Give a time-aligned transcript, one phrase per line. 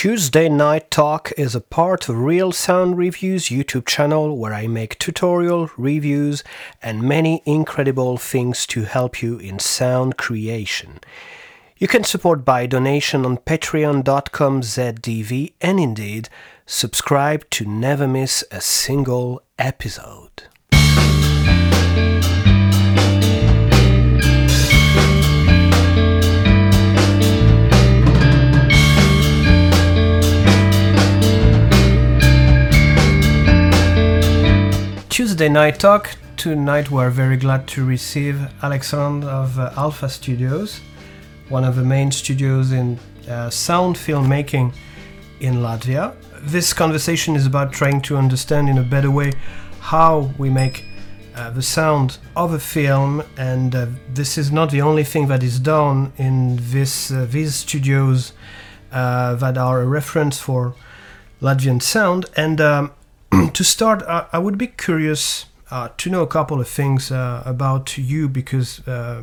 [0.00, 4.98] Tuesday Night Talk is a part of Real Sound Reviews YouTube channel where I make
[4.98, 6.42] tutorial, reviews,
[6.82, 11.00] and many incredible things to help you in sound creation.
[11.76, 16.30] You can support by donation on patreon.com zdv and indeed
[16.64, 20.44] subscribe to never miss a single episode.
[35.40, 36.16] Tuesday Night Talk.
[36.36, 40.82] Tonight we're very glad to receive Alexandre of uh, Alfa Studios,
[41.48, 44.74] one of the main studios in uh, sound filmmaking
[45.40, 46.14] in Latvia.
[46.42, 49.32] This conversation is about trying to understand in a better way
[49.80, 50.84] how we make
[51.34, 55.42] uh, the sound of a film, and uh, this is not the only thing that
[55.42, 58.34] is done in this uh, these studios
[58.92, 60.74] uh, that are a reference for
[61.40, 62.26] Latvian sound.
[62.36, 62.90] And um,
[63.52, 67.42] to start, I, I would be curious uh, to know a couple of things uh,
[67.46, 69.22] about you because uh,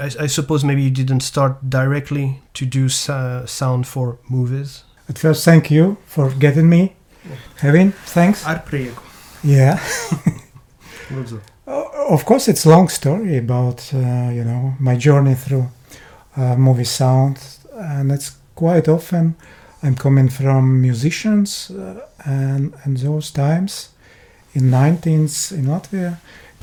[0.00, 4.84] I, I suppose maybe you didn't start directly to do sa- sound for movies.
[5.08, 6.94] At first, thank you for getting me.
[7.60, 8.46] Having, thanks.
[8.46, 9.02] Ar prieku.
[9.42, 9.78] Yeah.
[11.66, 15.68] Of course, it's a long story about uh, you know my journey through
[16.36, 17.38] uh, movie sound,
[17.74, 19.34] and it's quite often
[19.84, 23.90] I'm coming from musicians, uh, and and those times
[24.54, 26.16] in 19th in Latvia,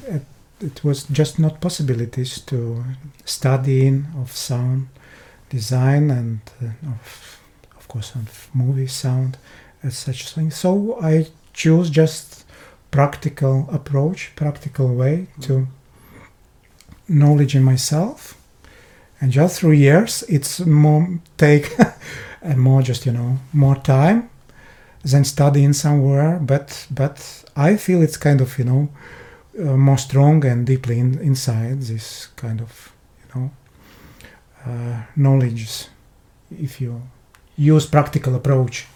[0.07, 0.23] it,
[0.59, 2.83] it was just not possibilities to
[3.25, 4.87] studying of sound
[5.49, 7.39] design and uh, of
[7.77, 9.37] of course of movie sound
[9.83, 10.49] as such thing.
[10.49, 12.43] So I choose just
[12.89, 15.67] practical approach, practical way to
[17.07, 18.35] knowledge in myself.
[19.19, 21.77] And just through years, it's more take
[22.41, 24.29] and more just you know more time
[25.03, 26.39] than studying somewhere.
[26.39, 28.89] But but I feel it's kind of you know
[29.59, 33.51] uh, more strong and deeply in, inside this kind of you know
[34.65, 35.87] uh, knowledge.
[36.51, 37.01] If you
[37.61, 38.87] use practical approach.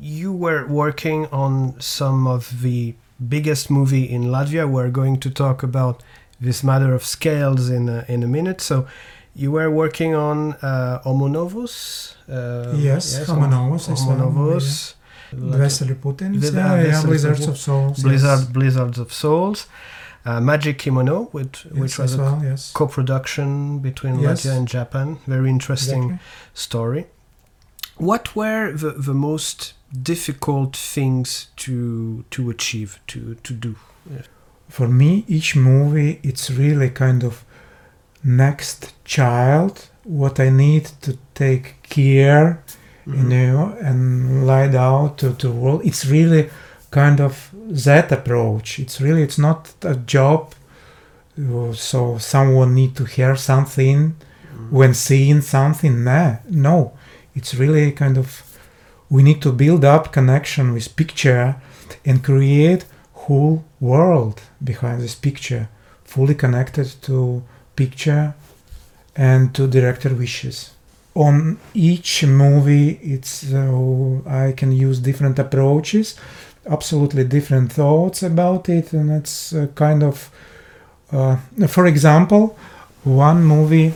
[0.00, 2.94] You were working on some of the
[3.28, 4.68] biggest movie in Latvia.
[4.68, 6.02] We're going to talk about
[6.40, 8.60] this matter of scales in a, in a minute.
[8.60, 8.86] So,
[9.34, 12.14] you were working on uh, Omonovus.
[12.28, 14.94] Uh, Yes, Homo Novus, it's one, Omonovus.
[15.32, 16.56] Vesely Putins, uh,
[16.88, 18.02] yeah, Blizzards of Souls.
[18.02, 18.44] Blizzard, yes.
[18.48, 19.66] Blizzards of Souls.
[20.24, 22.72] Uh, Magic Kimono, which, which was a well, yes.
[22.74, 24.44] co-production between Yes.
[24.44, 25.18] Latvia and Japan.
[25.26, 26.26] Very interesting Exactly.
[26.52, 27.06] story.
[27.96, 33.76] What were the, the most difficult things to to achieve to to do?
[34.68, 37.44] For me, each movie it's really kind of
[38.22, 39.86] next child.
[40.04, 42.58] What I need to take care,
[43.06, 43.28] you Mhm.
[43.28, 45.80] know, and laid out to to world.
[45.84, 46.48] It's really
[46.90, 47.50] kind of
[47.84, 48.78] that approach.
[48.78, 50.54] It's really it's not a job.
[51.38, 54.14] uh, So someone need to hear something
[54.70, 56.04] when seeing something.
[56.04, 56.92] Nah, no,
[57.34, 58.42] it's really kind of
[59.08, 61.54] we need to build up connection with picture
[62.06, 65.68] and create whole world behind this picture,
[66.04, 67.42] fully connected to
[67.82, 68.26] picture
[69.16, 70.56] and to director wishes.
[71.14, 76.06] On each movie, it's uh, I can use different approaches,
[76.66, 80.30] absolutely different thoughts about it, and it's uh, kind of,
[81.12, 81.36] uh,
[81.68, 82.44] for example,
[83.04, 83.92] one movie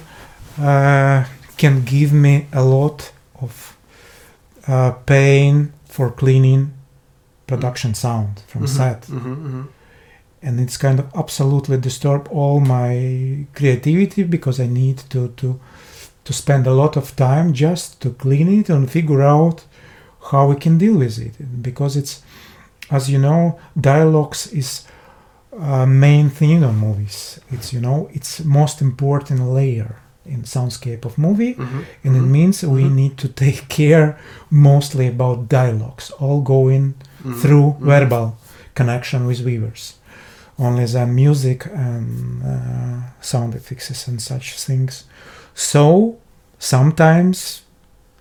[0.60, 1.24] uh,
[1.56, 3.76] can give me a lot of
[4.68, 6.72] uh, pain for cleaning
[7.46, 9.64] production sound from Mhm, set mhm, mhm.
[10.44, 15.58] And it's kind of absolutely disturb all my creativity because I need to to
[16.24, 19.64] to spend a lot of time just to clean it and figure out
[20.30, 22.22] how we can deal with it because it's
[22.90, 24.84] as you know dialogues is
[25.60, 29.96] a main thing on movies it's you know it's most important layer
[30.26, 32.94] in soundscape of movie Mhm, and it mhm, means we Mhm.
[32.94, 34.16] need to take care
[34.50, 37.84] mostly about dialogues all going mhm, through mhm.
[37.84, 38.36] verbal
[38.74, 39.94] connection with viewers.
[40.58, 45.04] Only the music and uh, sound effects and such things.
[45.54, 46.18] So
[46.58, 47.62] sometimes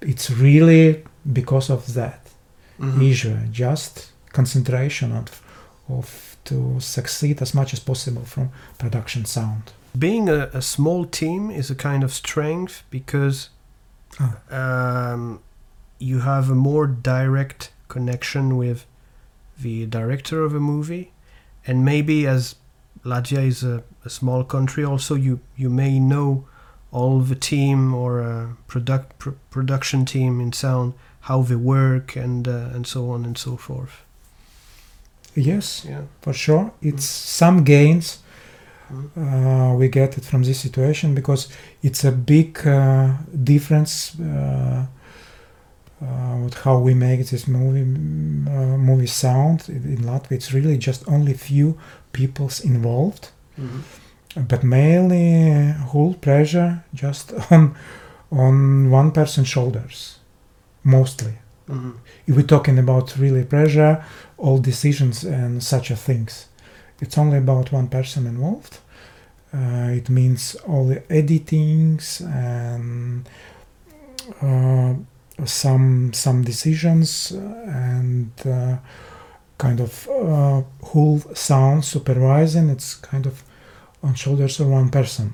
[0.02, 1.04] it's really
[1.34, 2.20] because of that
[2.80, 3.12] Mhm.
[3.12, 5.42] issue, just concentration of,
[5.88, 9.72] of to succeed as much as possible from production sound.
[9.98, 13.50] Being a, a small team is a kind of strength because
[14.20, 14.34] Ah.
[15.14, 15.40] um,
[16.00, 18.86] you have a more direct connection with
[19.62, 21.12] the director of a movie,
[21.68, 22.56] and maybe as
[23.06, 26.44] Latvia is a, a small country, also you you may know
[26.92, 32.48] all the team or uh, product pr- production team in sound how they work and
[32.48, 34.04] uh, and so on and so forth.
[35.36, 36.02] Yes, Yeah.
[36.22, 36.72] for sure.
[36.82, 37.06] It's
[37.38, 38.20] some gains
[38.92, 39.10] Mm.
[39.18, 41.48] uh, we get it from this situation because
[41.82, 43.14] it's a big uh,
[43.44, 44.86] difference uh,
[46.44, 47.82] with how we make this movie
[48.52, 50.32] uh, movie sound in Latvia.
[50.38, 51.78] It's really just only few
[52.12, 53.82] people's involved, Mhm.
[54.48, 57.76] but mainly whole pressure just on
[58.32, 60.20] on one person's shoulders,
[60.84, 61.34] mostly.
[61.70, 61.94] Mhm.
[62.28, 64.04] If we're talking about really pressure,
[64.38, 66.48] all decisions and such a things,
[67.02, 68.80] it's only about one person involved.
[69.54, 73.30] Uh, it means all the editings and
[74.42, 74.94] uh,
[75.46, 78.78] some some decisions and uh,
[79.58, 82.70] kind of uh, whole sound supervising.
[82.70, 83.44] It's kind of
[84.02, 85.34] on shoulders of one person.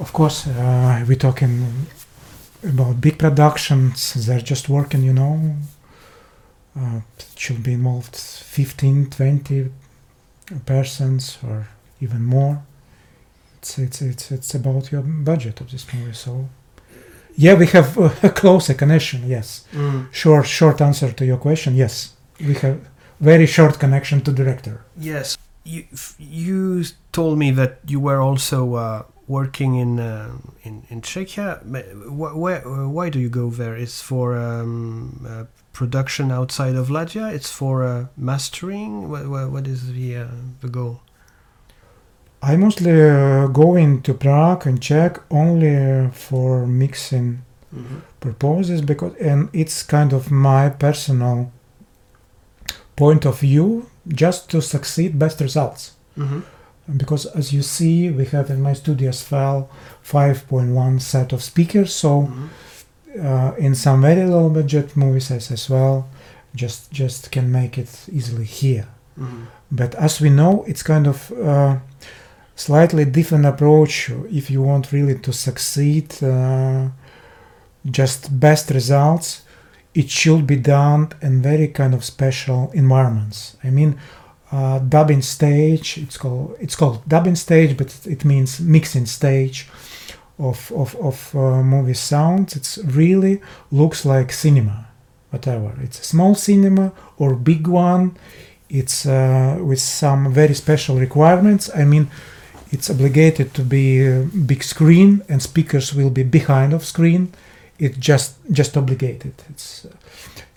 [0.00, 1.86] Of course, uh, we're talking
[2.64, 5.54] about big productions they're just working you know
[6.78, 7.00] uh,
[7.36, 9.70] should be involved 15 20
[10.64, 11.68] persons or
[12.00, 12.62] even more
[13.58, 16.48] it's it's it's, it's about your budget of this movie so
[17.36, 20.06] yeah we have a closer connection yes Mm.
[20.12, 22.78] short short answer to your question yes we have
[23.20, 25.82] very short connection to director Yes, you
[26.18, 30.28] you told me that you were also uh, working in uh,
[30.62, 31.58] in in Czechia.
[31.64, 31.88] Ma-
[32.18, 32.60] wh- Where,
[32.96, 33.76] why do you go there?
[33.82, 37.32] It's for um, uh, production outside of Latvia.
[37.32, 39.08] It's for uh, mastering.
[39.10, 40.26] What, what, what is the uh,
[40.60, 41.00] the goal?
[42.52, 45.76] I mostly uh, go into prague and check only
[46.12, 47.28] for mixing
[48.20, 51.50] purposes because and it's kind of my personal
[52.96, 56.40] point of view just to succeed best results Mm-hmm.
[56.96, 59.68] because as you see we have in my studio as well
[60.04, 62.28] 5.1 set of speakers so
[63.20, 66.06] uh, in some very low budget movies as, as well
[66.54, 68.86] just just can make it easily here
[69.18, 69.44] Mm-hmm.
[69.70, 71.76] but as we know it's kind of uh,
[72.56, 76.88] slightly different approach if you want really to succeed uh,
[77.90, 79.42] just best results.
[79.94, 83.56] It should be done in very kind of special environments.
[83.62, 83.98] I mean
[84.52, 89.68] uh, dubbing stage it's called it's called dubbing stage but it means mixing stage
[90.38, 92.56] of of, of uh, movie sounds.
[92.56, 93.40] It's really
[93.70, 94.86] looks like cinema
[95.30, 95.74] whatever.
[95.82, 98.16] It's a small cinema or big one.
[98.68, 101.68] It's uh, with some very special requirements.
[101.74, 102.08] I mean
[102.74, 107.28] it's obligated to be a big screen and speakers will be behind of screen
[107.78, 109.88] it just just obligated it's uh,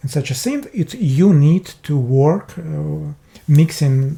[0.03, 3.13] in such a thing it you need to work uh,
[3.47, 4.17] mixing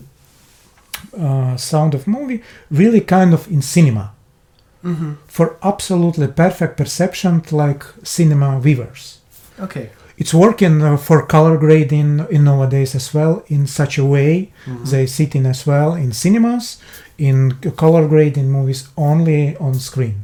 [1.17, 2.41] uh, sound of movie
[2.71, 4.11] really kind of in cinema
[4.83, 5.13] Mm-hmm.
[5.27, 9.19] for absolutely perfect perception like cinema viewers
[9.59, 9.89] Okay.
[10.21, 14.31] It's working uh, for color grading in nowadays as well in such a way
[14.65, 14.85] Mhm.
[14.91, 16.77] they sit in as well in cinemas
[17.17, 17.37] in
[17.75, 20.15] color grading movies only on screen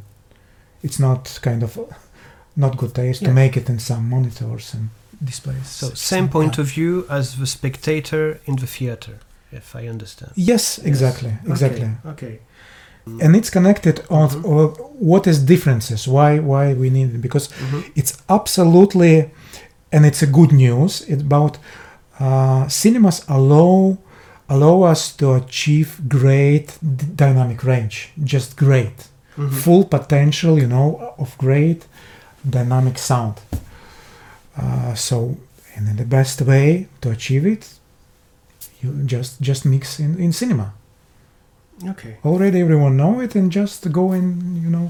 [0.84, 1.84] it's not kind of uh,
[2.56, 3.30] not good taste Yeah.
[3.30, 4.90] to make it in some monitors and
[5.24, 9.14] displays So same point of view as the spectator in the theater,
[9.52, 10.32] if I understand.
[10.36, 11.48] yes exactly Yes.
[11.52, 12.26] exactly Okay.
[12.28, 12.40] okay.
[13.24, 14.44] and it's connected on Mhm.
[14.46, 14.68] uh,
[15.12, 17.84] what is differences why why we need it because Mhm.
[17.96, 19.14] it's absolutely
[19.96, 21.54] and it's a good news it's about
[22.20, 23.98] uh, cinemas allow
[24.50, 27.98] allow us to achieve great d- dynamic range
[28.34, 28.98] just great
[29.38, 29.52] Mhm.
[29.64, 31.82] full potential you know of great
[32.58, 33.36] dynamic sound
[34.58, 35.18] uh, so
[35.76, 37.64] and in the best way to achieve it
[38.82, 40.68] you just just mix in, in cinema
[41.92, 42.14] Okay.
[42.24, 44.28] already everyone know it and just go and
[44.64, 44.88] you know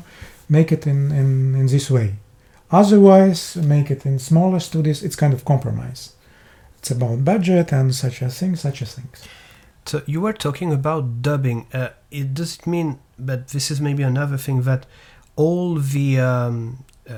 [0.48, 2.13] make it in, in, in this way
[2.72, 6.13] otherwise make it in smaller studios it's kind of compromise
[6.77, 9.24] it's about budget and such a thing such a things
[9.86, 11.67] So you were talking about dubbing.
[11.72, 14.88] Uh, it does it mean, but this is maybe another thing that
[15.36, 17.13] all the um, uh,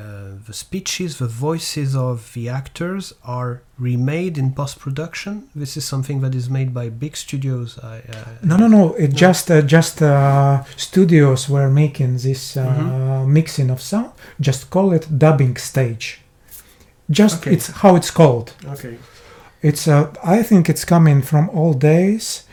[0.47, 5.33] the speeches, the voices of the actors are remade in post production.
[5.55, 7.79] This is something that is made by big studios.
[7.81, 9.17] I, uh, no no no it No.
[9.27, 13.27] just uh, just uh, studios were making this uh, Mhm.
[13.27, 16.05] mixing of sound just call it dubbing stage
[17.09, 17.53] just Okay.
[17.55, 18.97] it's how it's called Okay.
[19.61, 22.43] It's uh, I think it's coming from old days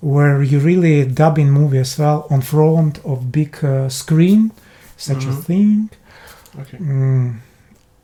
[0.00, 4.50] where you really dubbing in movie as well on front of big uh, screen,
[4.96, 5.42] such a Mhm.
[5.44, 5.90] thing.
[6.60, 6.78] Okay.
[6.78, 7.36] Mm,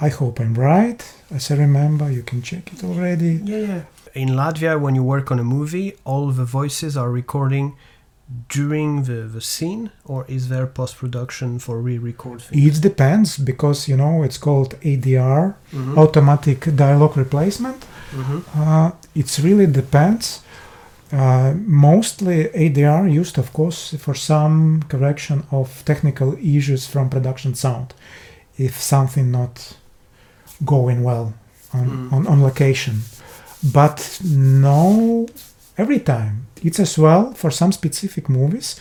[0.00, 1.00] I hope I'm right.
[1.30, 3.40] As I remember, you can check it already.
[3.44, 3.82] Yeah, yeah.
[4.14, 7.74] In Latvia, when you work on a movie, all the voices are recording
[8.48, 12.78] during the, the scene, or is there post production for re record things?
[12.78, 15.98] It depends because you know it's called ADR, Mhm.
[15.98, 17.84] automatic dialogue replacement.
[18.12, 18.42] Mhm.
[18.56, 20.40] Uh, it really depends.
[21.12, 27.94] Uh, mostly ADR used, of course, for some correction of technical issues from production sound,
[28.58, 29.76] if something not
[30.64, 31.34] going well
[31.72, 32.12] on, Mm.
[32.12, 33.02] on, on location.
[33.72, 35.26] But no,
[35.76, 38.76] every time it's as well for some specific movies.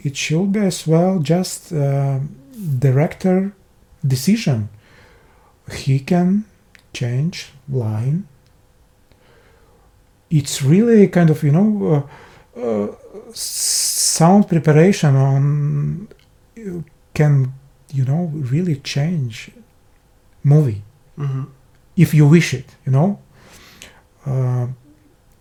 [0.00, 2.18] It should be as well just uh,
[2.78, 3.52] director
[4.06, 4.68] decision.
[5.72, 6.44] He can
[6.92, 8.26] change line
[10.30, 12.06] it's really kind of you know
[12.56, 12.88] uh, uh,
[13.34, 16.08] sound preparation on
[16.58, 16.80] uh,
[17.14, 17.52] can
[17.92, 19.50] you know really change
[20.42, 20.82] movie
[21.18, 21.46] Mhm.
[21.96, 23.18] if you wish it you know
[24.26, 24.66] uh,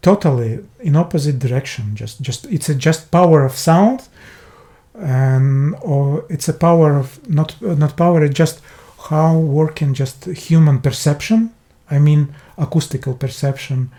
[0.02, 4.00] totally in opposite direction just just it's a just power of sound
[4.96, 8.62] and or it's a power of not not power it's just
[9.10, 11.50] how working just human perception
[11.90, 13.90] i mean acoustical perception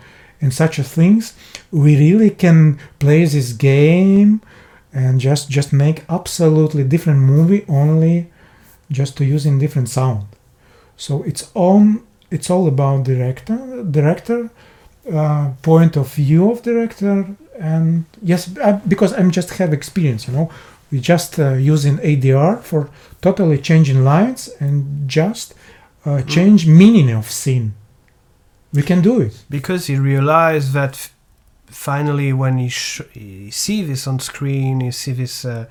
[0.41, 1.33] and such a things
[1.71, 4.39] we really can play this game
[4.93, 8.27] and just just make absolutely different movie only
[8.91, 10.25] just to using different sound.
[10.97, 14.49] So it's on it's all about director director
[15.11, 20.33] uh, point of view of director and yes I, because i'm just have experience you
[20.33, 20.49] know.
[20.91, 22.89] We just uh, using adr for
[23.21, 25.53] totally changing lines and just
[26.05, 27.73] uh, change meaning of scene.
[28.71, 29.43] We can do it.
[29.49, 31.09] Because he realized that
[31.65, 35.65] finally when he, sh- he see this on screen he see this uh,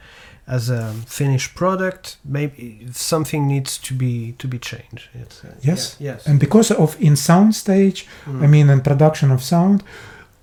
[0.46, 5.96] as a finished product maybe something needs to be to be changed uh, Yes.
[5.98, 8.42] yeah, yes and because of in sound stage Mm.
[8.42, 9.82] i mean in production of sound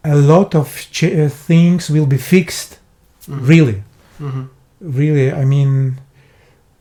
[0.04, 2.80] a lot of ch- uh, things will be fixed
[3.28, 3.48] Mhm.
[3.50, 3.84] really
[4.20, 4.48] Mhm.
[4.80, 6.00] really i mean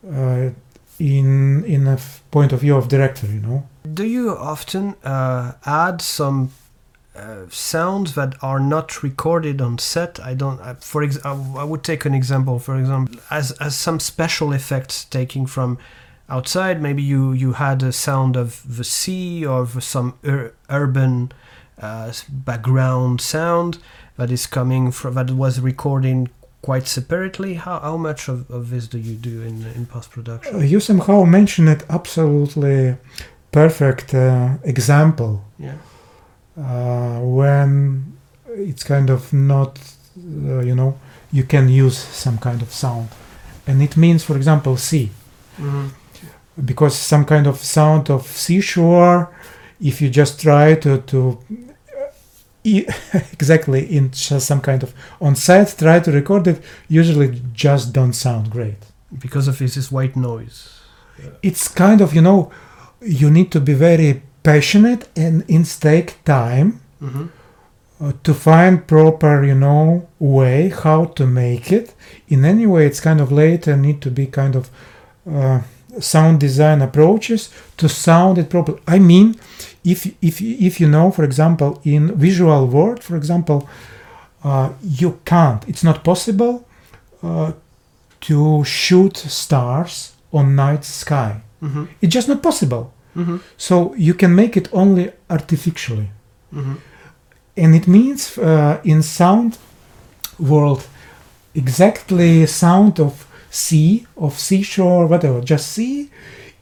[0.09, 0.51] uh,
[0.99, 3.63] in in a f- point of view of director you know
[3.95, 6.49] do you often uh, add some
[7.21, 11.65] uh, sounds that are not recorded on set i don't I, for ex- I, I
[11.65, 15.79] would take an example for example as as some special effects taking from
[16.31, 16.81] outside.
[16.81, 21.33] Maybe you you had a sound of the sea or of some ur- urban
[21.83, 23.79] uh, background sound
[24.17, 26.29] that is coming from that was recording
[26.63, 27.55] quite separately.
[27.55, 30.55] How, how much of, of this do you do in in post-production?
[30.55, 32.97] Uh, you somehow mentioned it absolutely
[33.53, 35.45] perfect uh, example.
[35.59, 35.75] Yeah.
[35.75, 35.90] uh,
[37.21, 38.13] when
[38.49, 39.79] it's kind of not
[40.19, 40.99] uh, you know
[41.33, 43.09] you can use some kind of sound.
[43.67, 45.11] And it means for example sea
[45.59, 45.91] Mhm.
[46.65, 49.29] because some kind of sound of seashore
[49.81, 51.39] if you just try to to
[52.67, 52.81] uh,
[53.33, 58.15] exactly in just some kind of on site try to record it usually just don't
[58.15, 58.79] sound great.
[59.19, 60.81] Because of this, this white noise.
[61.43, 62.51] It's kind of you know
[63.03, 67.27] you need to be very passionate and in take time mm-hmm.
[68.01, 71.95] uh, to find proper you know way how to make it
[72.29, 74.71] in any way it's kind of later need to be kind of
[75.31, 75.61] uh,
[75.99, 79.35] sound design approaches to sound it properly i mean
[79.85, 83.69] if if if you know for example in visual world for example
[84.45, 86.67] uh, you can't it's not possible
[87.23, 87.53] uh,
[88.21, 91.85] to shoot stars on night sky Mm-hmm.
[92.01, 93.37] it's just not possible Mm-hmm.
[93.57, 96.11] so you can make it only artificially
[96.55, 96.75] Mm-hmm.
[97.57, 99.59] and it means uh, in sound
[100.39, 100.83] world
[101.55, 106.09] exactly sound of sea of seashore whatever just sea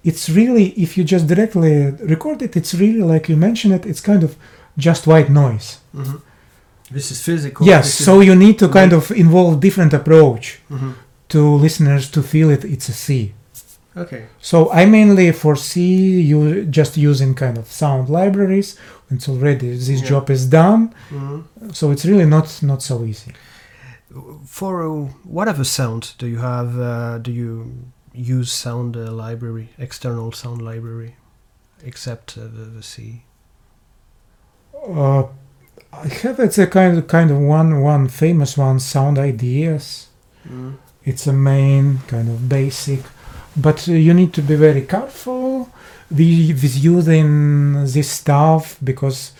[0.05, 4.01] it's really if you just directly record it it's really like you mentioned it it's
[4.01, 4.37] kind of
[4.77, 6.17] just white noise Mm-hmm.
[6.91, 7.67] This is physical.
[7.67, 10.93] yes so you need to kind of involve different approach Mm-hmm.
[11.29, 13.33] to listeners to feel it it's a sea
[14.03, 14.23] Okay.
[14.41, 18.69] so i mainly foresee you just using kind of sound libraries
[19.11, 20.09] it's already this Yeah.
[20.11, 21.71] job is done Mm-hmm.
[21.73, 23.33] so it's really not not so easy
[24.59, 26.71] For uh, whatever sound do you have?
[26.81, 27.51] Uh, do you
[28.37, 31.13] use sound uh, library, external sound library,
[31.85, 33.13] except uh, the, the sea?
[34.75, 35.25] uh,
[35.93, 40.07] i have it's a kind of kind of one one famous one sound ideas
[40.49, 40.75] Mm.
[41.05, 43.01] it's a main kind of basic
[43.61, 45.69] but uh, you need to be very careful
[46.11, 49.33] with, with using this stuff because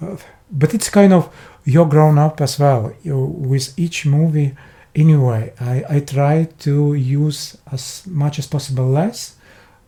[0.00, 0.16] uh,
[0.50, 1.28] but it's kind of
[1.64, 4.54] you're grown up as well you, with each movie.
[4.94, 9.36] Anyway I, I try to use as much as possible less.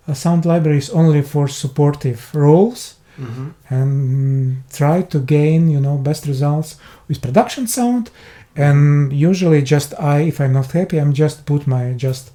[0.06, 2.96] Uh, sound libraries only for supportive roles.
[3.18, 3.48] Mm-hmm.
[3.74, 6.76] and try to gain you know best results
[7.06, 8.10] with production sound.
[8.56, 12.30] And usually just I if I'm not happy I'm just put my just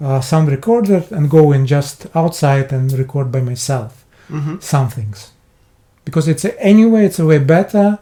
[0.00, 5.32] uh, sound recorder and go in just outside and record by myself hmm some things.
[6.04, 7.98] Because it's anyway it's a way better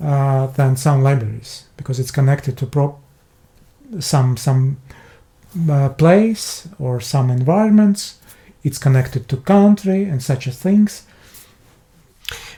[0.00, 2.98] uh, than some libraries because it's connected to pro-
[4.00, 4.76] some some
[5.70, 8.18] uh, place or some environments.
[8.62, 11.06] It's connected to country and such things.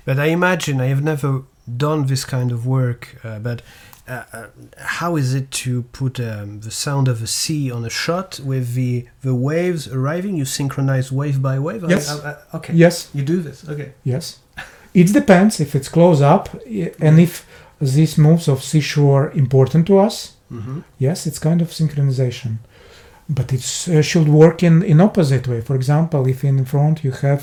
[0.05, 1.43] But I imagine I have never
[1.77, 3.17] done this kind of work.
[3.25, 3.63] Uh, but
[4.09, 4.47] uh, uh,
[4.79, 8.75] how is it to put um, the sound of a sea on a shot with
[8.75, 10.37] the the waves arriving?
[10.37, 11.85] You synchronize wave by wave.
[11.89, 12.09] Yes.
[12.11, 12.73] I- I- okay.
[12.75, 13.69] yes You do this.
[13.69, 13.93] Okay.
[14.05, 14.39] yes
[14.95, 16.49] it depends if it's close up
[17.07, 17.45] and if
[17.81, 20.79] these moves of seashore important to us Mm-hmm.
[20.99, 22.53] yes it's kind of synchronization
[23.29, 27.11] but it uh, should work in in opposite way for example if in front you
[27.11, 27.43] have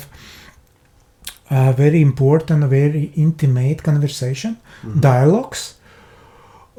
[1.50, 5.00] a very important very intimate conversation Mm-hmm.
[5.00, 5.74] dialogues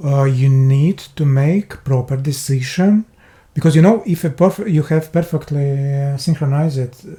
[0.04, 3.06] uh, you need to make proper decision
[3.54, 7.16] because you know if a perf- you have perfectly uh, synchronized uh,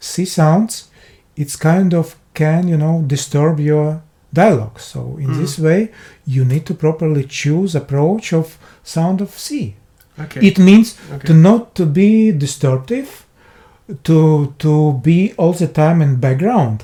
[0.00, 0.88] sea sounds
[1.36, 4.02] it's kind of can you know disturb your
[4.32, 5.36] dialogue so in Mhm.
[5.40, 5.90] this way
[6.26, 9.74] you need to properly choose approach of sound of sea
[10.18, 10.46] Okay.
[10.46, 11.26] it means okay.
[11.26, 13.08] to not to be disruptive
[14.02, 16.82] to to be all the time in background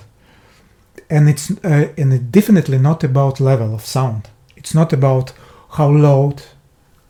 [1.11, 4.29] and it's uh, and it definitely not about level of sound
[4.63, 5.33] it's not about
[5.77, 6.43] how loud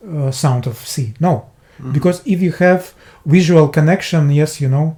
[0.07, 1.45] uh, sound of sea no
[1.79, 1.93] Mhm.
[1.93, 2.83] because if you have
[3.25, 4.95] visual connection yes you know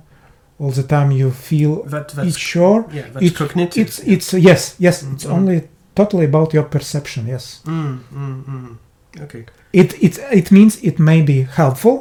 [0.59, 3.07] all the time you feel that, that's each shore yeah.
[3.13, 3.81] That's it- cognitive.
[3.87, 5.33] it's it's yes yes it's Mhm.
[5.33, 5.61] only
[5.95, 8.77] totally about your perception yes Mm, mm, mm.
[9.23, 9.45] Okay.
[9.73, 11.97] it it it means it may be helpful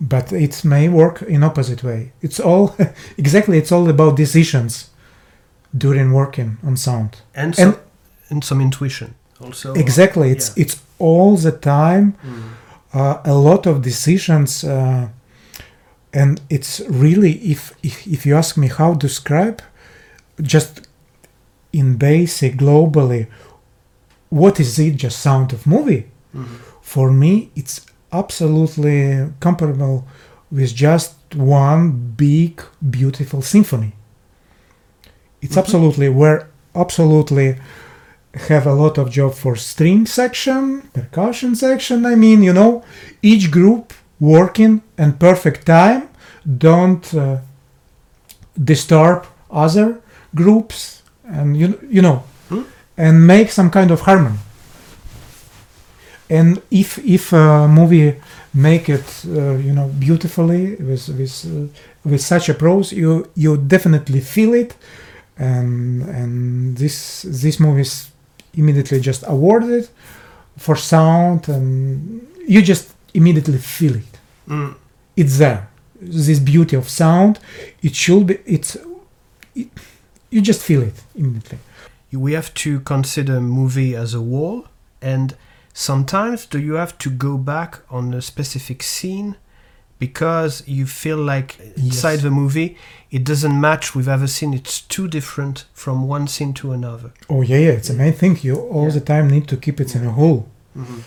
[0.00, 2.74] but it may work in opposite way it's all
[3.18, 4.90] exactly it's all about decisions
[5.78, 7.76] during working on sound And And-
[8.30, 9.74] and, some intuition also.
[9.74, 10.62] exactly it's yeah.
[10.64, 12.42] it's all the time Mm.
[12.94, 15.08] uh, a lot of decisions uh,
[16.12, 19.60] and it's really if, if if you ask me how to describe
[20.42, 20.88] just
[21.72, 23.26] in basic globally
[24.30, 26.46] what is it just sound of movie Mhm.
[26.82, 27.80] for me it's
[28.12, 30.04] absolutely comparable
[30.50, 33.92] with just one big beautiful symphony
[35.42, 35.62] it's Mhm.
[35.62, 37.56] absolutely where absolutely
[38.48, 42.84] have a lot of job for string section percussion section i mean you know
[43.22, 46.08] each group working and perfect time
[46.58, 47.38] don't uh,
[48.62, 50.00] disturb other
[50.34, 52.62] groups and you you know Hmm.
[52.96, 54.38] and make some kind of harmony
[56.28, 58.14] and if if a movie
[58.54, 61.66] make it uh, you know beautifully with with uh,
[62.04, 64.74] with such a prose you you definitely feel it
[65.38, 68.10] and and this this movie is
[68.56, 69.88] immediately just awarded
[70.56, 74.18] for sound and you just immediately feel it.
[74.48, 74.74] Mm.
[75.16, 75.68] it's there.
[76.00, 77.38] This beauty of sound
[77.82, 78.76] it should be it's
[79.54, 79.68] it,
[80.30, 81.58] you just feel it immediately.
[82.12, 84.66] We have to consider movie as a whole
[85.02, 85.36] and
[85.74, 89.36] sometimes do you have to go back on a specific scene
[89.98, 92.22] because you feel like inside Yes.
[92.22, 92.76] the movie
[93.10, 97.10] it doesn't match with other scene it's too different from one scene to another.
[97.30, 98.38] Oh yeah yeah it's the main thing.
[98.42, 98.94] You all Yeah.
[98.98, 100.46] the time need to keep it in a whole.
[100.76, 101.00] Mm-hmm.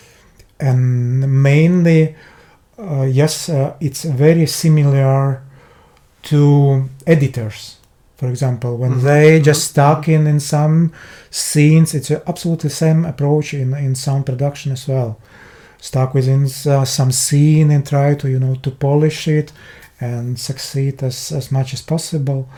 [0.60, 2.15] and mainly
[2.78, 5.41] uh, yes uh, it's very similar
[6.23, 7.75] to editors.
[8.17, 10.91] For example when Mhm, they just mhm, stuck in in some
[11.30, 15.17] scenes it's absolutely same approach in in sound production as well
[15.80, 19.52] stuck within uh, some scene and try to you know to polish it
[20.00, 22.50] and succeed as as much as possible.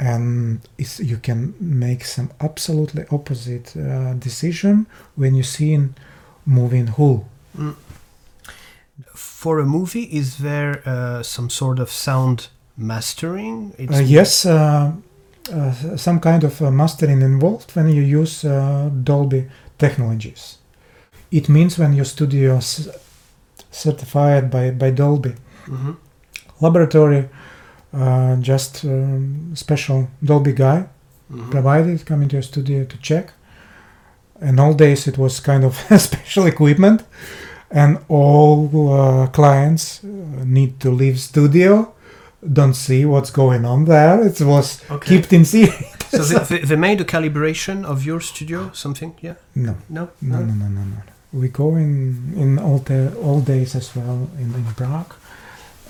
[0.00, 5.94] And it's, you can make some absolutely opposite uh, decision when you see in
[6.46, 7.26] moving whole
[9.14, 13.72] for a movie is there uh, some sort of sound mastering?
[13.78, 14.92] It's Uh, yes, uh,
[15.52, 19.46] uh, some kind of uh, mastering involved when you use uh, Dolby
[19.78, 20.58] technologies.
[21.30, 22.88] It means when your studio is
[23.70, 25.34] certified by, by Dolby
[25.66, 25.96] Mhm.
[26.60, 27.28] laboratory,
[27.92, 30.84] uh, just um, special Dolby guy
[31.30, 31.50] Mhm.
[31.50, 33.32] provided coming to your studio to check.
[34.40, 37.02] And all days it was kind of special equipment,
[37.70, 40.08] and all uh, clients uh,
[40.44, 41.92] need to leave studio,
[42.52, 44.26] don't see what's going on there.
[44.26, 45.84] It was okay kept in secret.
[46.10, 50.38] so they, they, they made a calibration of your studio something yeah no, no no,
[50.38, 51.02] no, no, no, no.
[51.32, 55.14] We go in in all the all days as well in, in Prague,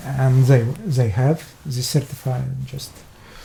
[0.05, 0.62] and they
[0.96, 2.90] they have this certified just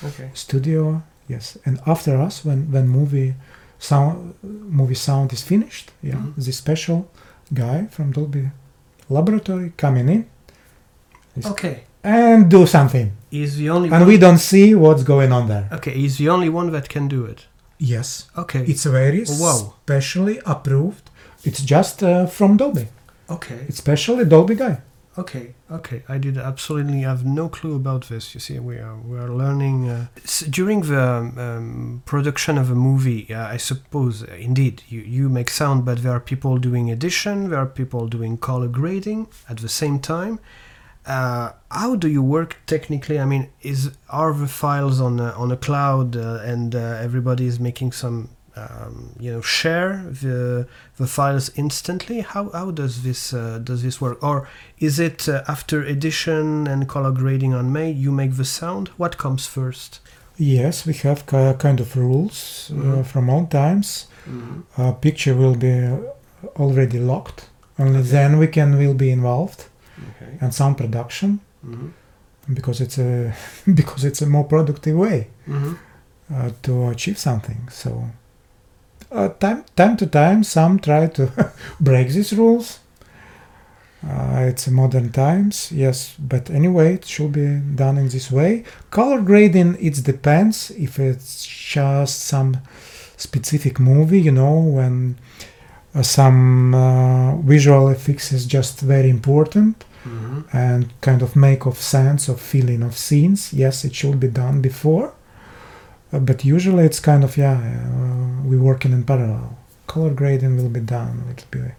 [0.04, 1.02] okay studio.
[1.30, 3.34] Yes, and after us, when when movie
[3.80, 5.92] sound movie sound is finished.
[6.02, 6.34] Yeah, Mhm.
[6.46, 7.00] the special
[7.54, 8.50] guy from Dolby
[9.10, 10.26] Laboratory coming in
[11.46, 11.84] Okay.
[12.04, 15.68] and do something, He's the only and we don't see what's going on there.
[15.72, 17.48] Okay, he's the only one that can do it.
[17.80, 18.64] Yes, Okay.
[18.68, 19.74] it's very Wow.
[19.84, 21.10] specially approved.
[21.44, 22.88] It's just uh, from Dolby.
[23.30, 23.66] okay.
[23.68, 24.82] It's specially Dolby guy.
[25.16, 26.02] Okay, okay.
[26.10, 28.34] I did absolutely have no clue about this.
[28.34, 30.08] You see, we are we are learning uh,
[30.50, 31.04] during the
[31.38, 33.32] um, production of a movie.
[33.32, 37.52] Uh, I suppose, uh, indeed, you you make sound, but there are people doing edition.
[37.52, 40.40] There are people doing color grading at the same time.
[41.06, 43.20] Uh, how do you work technically?
[43.20, 47.46] I mean, is are the files on a, on a cloud uh, and uh, everybody
[47.46, 52.22] is making some um, you know share the the files instantly?
[52.22, 54.24] How how does this uh, does this work?
[54.24, 54.48] Or
[54.80, 58.90] is it uh, after edition and color grading on May you make the sound?
[58.98, 60.00] What comes first?
[60.38, 61.26] Yes, we have
[61.60, 63.06] kind of rules uh, Mhm.
[63.06, 64.08] from all times.
[64.78, 65.98] Uh, picture will be uh,
[66.60, 67.50] already locked.
[67.78, 68.10] Only Okay.
[68.12, 69.66] then we can will be involved
[70.10, 70.38] Okay.
[70.42, 71.88] and sound production Mm-hmm.
[72.54, 73.34] because it's a
[73.80, 75.74] because it's a more productive way Mm-hmm.
[76.36, 77.70] uh, to achieve something.
[77.72, 77.90] So
[79.14, 81.32] uh, time time to time, some try to
[81.80, 82.80] break these rules.
[84.06, 88.66] Uh, it's modern times, yes, but anyway, it should be done in this way.
[88.92, 92.58] Color grading, it depends if it's just some
[93.16, 95.18] specific movie, you know, when
[95.96, 100.42] uh, some uh, visual effects is just very important Mm-hmm.
[100.58, 103.54] and kind of make of sense of feeling of scenes.
[103.54, 105.14] Yes, it should be done before,
[106.20, 109.58] but usually it's kind of yeah, uh, we're working in parallel.
[109.88, 111.24] Color grading will be done.
[111.32, 111.72] It'll be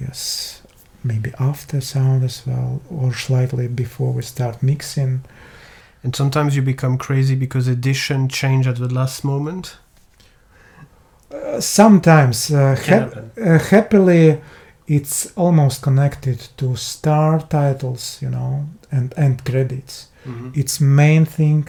[0.00, 0.62] yes,
[1.04, 5.22] maybe after sound as well, or slightly before we start mixing.
[6.02, 9.76] And sometimes you become crazy because addition change at the last moment.
[11.32, 14.40] Uh, sometimes uh, hap- uh, happily
[14.88, 20.56] it's almost connected to star titles you know and end credits Mhm.
[20.56, 21.68] its main thing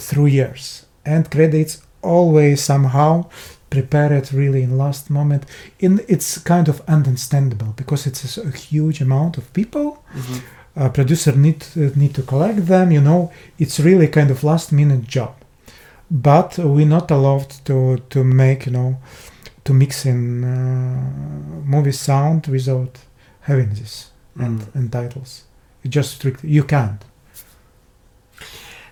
[0.00, 3.24] through years end credits always somehow
[3.68, 5.42] prepare it really in last moment.
[5.78, 9.86] In it's kind of understandable because it's a huge amount of people.
[10.14, 10.40] Mhm.
[10.76, 13.30] uh, producer need uh, need to collect them you know.
[13.58, 15.32] It's really kind of last minute job.
[16.10, 17.76] But we're not allowed to
[18.08, 18.96] to make you know
[19.64, 21.00] to mix in uh,
[21.64, 22.98] movie sound without
[23.40, 24.74] having this and, Mm.
[24.74, 25.44] and titles.
[25.82, 27.00] You just strict you can't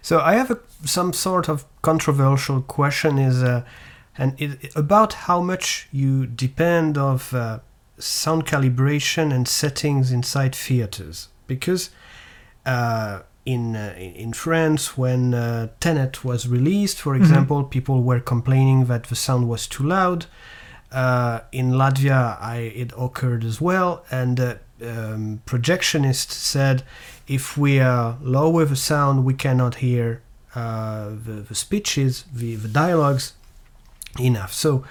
[0.09, 3.63] So I have a, some sort of controversial question is uh,
[4.17, 7.59] and it, about how much you depend of uh,
[7.99, 11.29] sound calibration and settings inside theaters.
[11.47, 11.91] Because
[12.65, 13.95] uh, in uh,
[14.25, 17.21] in France when uh, Tenet was released for Mhm.
[17.21, 20.25] example people were complaining that the sound was too loud.
[20.91, 23.91] Uh, in Latvia I, it occurred as well.
[24.11, 26.83] And uh, um, projectionist said
[27.29, 30.23] if we uh, lower the sound, we cannot hear
[30.55, 33.35] uh, the, the speeches, the, the dialogues
[34.19, 34.53] enough.
[34.53, 34.85] So,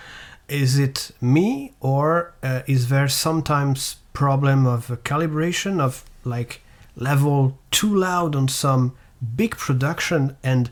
[0.47, 6.62] is it me, or uh, is there sometimes problem of calibration of like
[6.95, 8.95] level too loud on some
[9.36, 10.69] big production and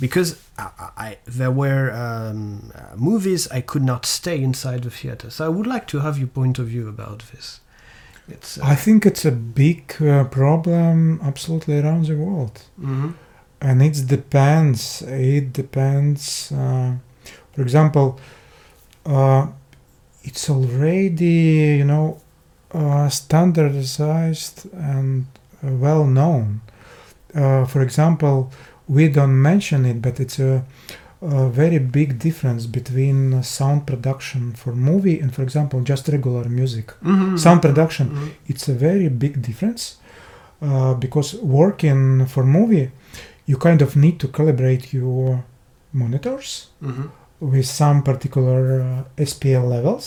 [0.00, 5.30] because I, I there were um, movies I could not stay inside the theater.
[5.30, 7.60] So I would like to have your point of view about this.
[8.30, 13.14] It's uh, i think it's a big uh, problem absolutely around the world mhm.
[13.60, 16.92] and it depends it depends uh,
[17.52, 18.20] for example
[19.06, 19.46] uh,
[20.22, 22.20] it's already you know
[22.72, 25.26] uh, standardized and
[25.64, 26.60] uh, well known
[27.34, 28.52] uh, for example
[28.88, 30.64] we don't mention it but it's a,
[31.20, 36.92] a very big difference between sound production for movie and for example just regular music
[37.02, 37.36] Mhm.
[37.38, 38.28] sound production Mhm.
[38.46, 39.96] it's a very big difference
[40.62, 42.90] uh, because working for movie
[43.46, 45.44] you kind of need to calibrate your
[45.92, 47.10] monitors Mhm.
[47.40, 50.04] with some particular uh, SPL levels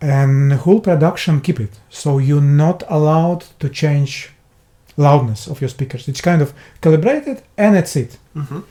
[0.00, 4.30] and whole production keep it so you're not allowed to change
[4.96, 8.62] loudness of your speakers it's kind of calibrated and that's it Mhm.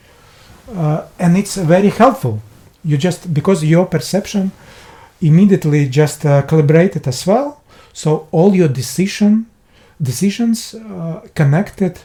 [0.76, 2.40] Uh, and it's very helpful.
[2.84, 4.50] You just because your perception
[5.20, 7.60] immediately just uh, calibrated as well.
[7.92, 9.46] So all your decision
[10.00, 11.98] decisions uh, connected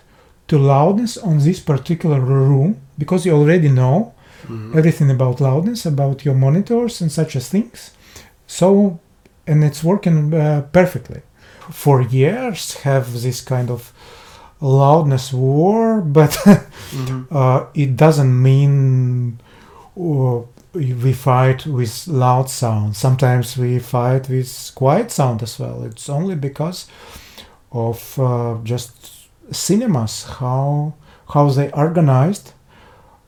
[0.47, 4.11] to loudness on this particular room because you already know
[4.47, 4.75] Mhm.
[4.75, 7.91] everything about loudness about your monitors and such as things.
[8.47, 8.99] So
[9.47, 11.21] and it's working uh, perfectly.
[11.71, 13.92] For years have this kind of
[14.63, 16.31] loudness war but
[16.91, 17.25] Mhm.
[17.31, 19.37] uh, it doesn't mean
[19.97, 20.39] uh,
[20.73, 22.95] we fight with loud sound.
[22.95, 25.83] Sometimes we fight with quiet sound as well.
[25.83, 26.87] It's only because
[27.71, 28.93] of uh, just
[29.51, 30.93] cinemas how
[31.33, 32.53] how they organized,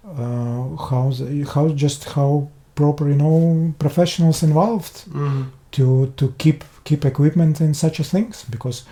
[0.05, 5.45] uh, how they, how just how proper you know professionals involved Mhm.
[5.71, 8.83] to to keep keep equipment and such a things because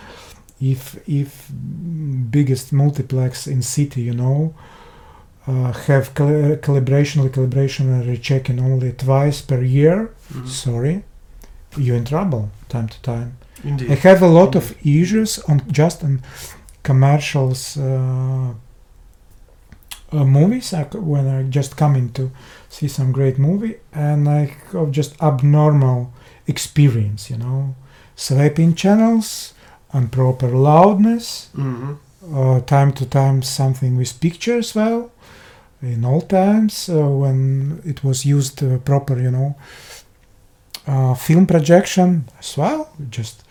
[0.72, 1.30] if if
[2.30, 4.54] biggest multiplex in city you know
[5.46, 9.98] uh, have cal- calibration recalibration and rechecking only twice per year
[10.32, 10.48] Mhm.
[10.48, 10.94] sorry
[11.76, 13.30] you're in trouble time to time
[13.64, 13.90] Indeed.
[13.90, 16.20] I have a lot of issues on just on
[16.82, 18.52] commercials uh,
[20.12, 22.30] uh, movies I when I just coming to
[22.68, 26.12] see some great movie and I have just abnormal
[26.46, 27.74] experience you know
[28.16, 29.53] swiping channels
[29.94, 31.48] improper loudness.
[31.56, 31.96] Mhm.
[32.34, 35.10] uh, time to time something with pictures well
[35.82, 39.54] in all times uh, when it was used uh, proper you know
[40.86, 42.88] uh, film projection as well.
[43.10, 43.44] Just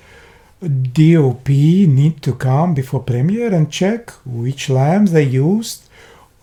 [0.62, 1.50] DOP
[1.88, 5.90] need to come before premiere and check which lamps they used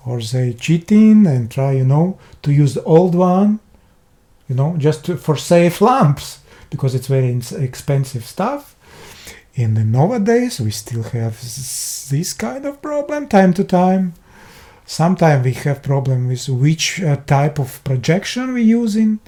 [0.05, 3.59] or they cheating and try you know to use the old one
[4.49, 6.39] you know just to, for safe lamps
[6.71, 8.77] because it's very expensive stuff
[9.55, 11.41] in the nowadays we still have
[12.11, 14.13] this kind of problem time to time
[14.87, 19.19] sometimes we have problem with which uh, type of projection we using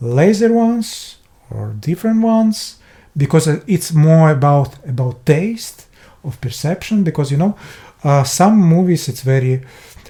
[0.00, 1.16] laser ones
[1.50, 2.76] or different ones
[3.16, 5.86] because uh, it's more about about taste
[6.24, 7.56] of perception because you know
[8.04, 9.60] uh, some movies it's very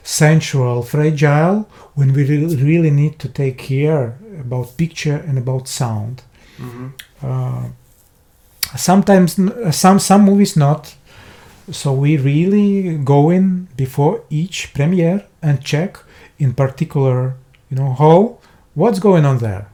[0.03, 6.23] sensual fragile when we re- really need to take care about picture and about sound
[6.59, 6.93] Mhm.
[7.23, 7.69] uh,
[8.77, 9.39] sometimes
[9.77, 10.95] some some movies not.
[11.71, 15.99] So we really go in before each premiere and check
[16.39, 17.37] in particular
[17.71, 18.39] you know how
[18.75, 19.69] what's going on there.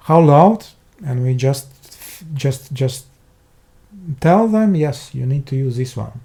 [0.00, 0.66] How loud?
[1.04, 1.68] And we just
[2.34, 3.06] just just
[4.20, 6.20] tell them yes you need to use this one.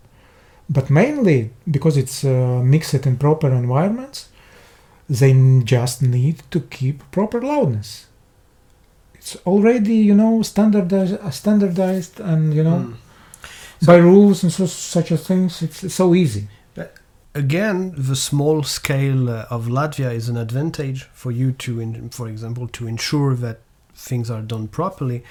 [0.70, 4.30] But mainly because it's uh, mixed in proper environments
[5.10, 5.34] they
[5.66, 8.08] just need to keep proper loudness
[9.22, 13.86] it's already you know standardized standardized and you know Mm.
[13.86, 16.90] by rules and so, such a things it's, so easy but
[17.34, 22.28] Again, the small scale uh, of Latvia is an advantage for you to, in, for
[22.28, 23.58] example, to ensure that
[23.96, 25.24] things are done properly.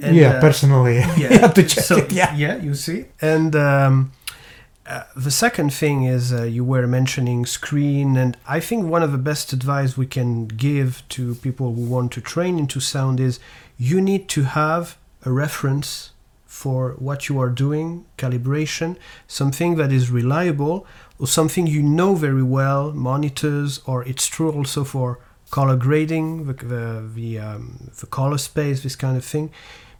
[0.00, 3.06] And, yeah uh, personally yeah, you have to check so, it yeah you see.
[3.20, 4.12] And um,
[4.88, 9.12] uh, the second thing is uh, you were mentioning screen, and I think one of
[9.12, 13.38] the best advice we can give to people who want to train into sound is
[13.76, 14.96] you need to have
[15.26, 16.12] a reference
[16.46, 18.96] for what you are doing, calibration,
[19.26, 20.86] something that is reliable
[21.18, 25.20] or something you know very well, monitors, or it's true also for
[25.50, 29.50] color grading, the the the, um, the color space, this kind of thing,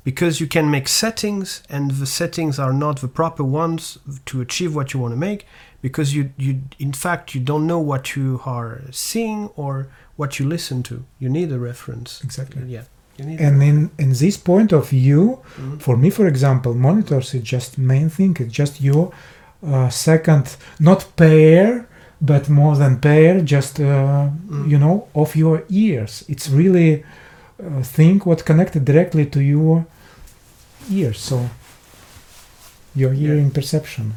[0.09, 3.83] because you can make settings and the settings are not the proper ones
[4.31, 5.41] to achieve what you want to make,
[5.87, 6.53] because you you
[6.87, 8.73] in fact you don't know what you are
[9.09, 9.73] seeing or
[10.21, 10.95] what you listen to.
[11.23, 12.11] You need a reference.
[12.29, 12.63] Exactly.
[12.77, 12.85] Yeah.
[13.47, 15.23] And in in this point of view
[15.57, 15.79] Mhm.
[15.85, 19.05] for me for example monitors is just main thing it's just your
[19.71, 20.45] uh, second
[20.79, 21.67] not pair
[22.21, 23.87] but more than pair just uh,
[24.51, 24.65] Mm.
[24.73, 26.91] you know of your ears it's really
[27.65, 29.77] uh, thing what connected directly to your
[30.91, 31.49] ears so
[32.95, 33.21] your Yeah.
[33.21, 34.15] hearing perception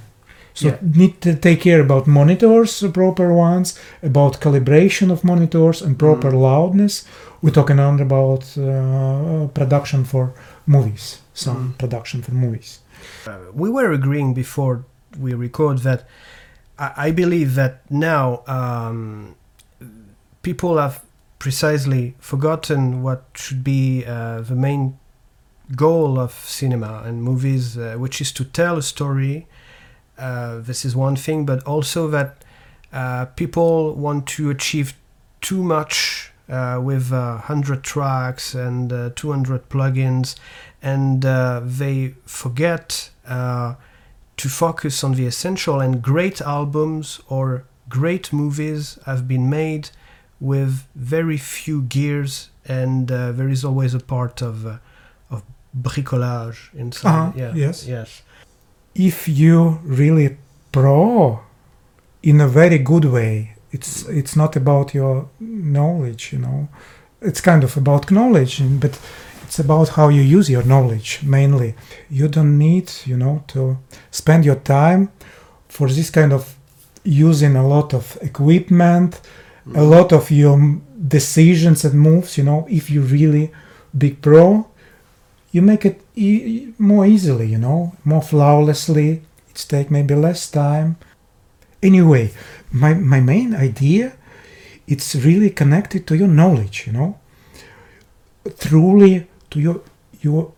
[0.53, 0.77] so Yeah.
[0.81, 6.41] need to take care about monitors proper ones about calibration of monitors and proper Mm.
[6.41, 7.05] loudness
[7.41, 10.31] we're talking about uh, production for
[10.65, 11.77] movies some Mm.
[11.77, 12.79] production for movies
[13.27, 13.31] Uh,
[13.63, 14.75] we were agreeing before
[15.19, 16.01] we record that
[16.77, 19.35] I, I believe that now um,
[20.41, 21.01] people have
[21.39, 24.97] precisely forgotten what should be uh, the main
[25.75, 29.47] goal of cinema and movies, uh, which is to tell a story.
[30.17, 32.43] Uh, this is one thing, but also that
[32.93, 34.93] uh, people want to achieve
[35.39, 40.35] too much uh, with uh, 100 tracks and uh, 200 plugins
[40.81, 43.75] and uh, they forget uh,
[44.37, 49.89] to focus on the essential and great albums or great movies have been made
[50.39, 54.79] with very few gears and uh, there is always a part uh, of
[55.79, 57.09] bricolage inside.
[57.09, 57.53] Uh-huh, yeah.
[57.55, 57.87] Yes.
[57.87, 58.21] yes.
[58.93, 60.37] If you really
[60.71, 61.39] pro
[62.23, 66.67] in a very good way it's it's not about your knowledge you know.
[67.21, 68.99] It's kind of about knowledge but
[69.43, 71.75] it's about how you use your knowledge mainly.
[72.09, 73.77] You don't need you know to
[74.11, 75.09] spend your time
[75.67, 76.55] for this kind of
[77.03, 79.21] using a lot of equipment
[79.75, 82.67] a lot of your decisions and moves you know.
[82.69, 83.51] If you really
[83.97, 84.67] big pro
[85.51, 89.21] you make it e- more easily you know more flawlessly.
[89.49, 90.95] It's take maybe less time.
[91.83, 92.31] Anyway
[92.71, 94.13] my, my main idea
[94.87, 97.19] it's really connected to your knowledge you know.
[98.59, 99.81] Truly to your
[100.21, 100.53] your